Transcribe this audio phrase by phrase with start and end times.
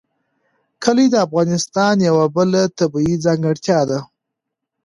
[0.83, 3.99] کلي د افغانستان یوه بله طبیعي ځانګړتیا ده.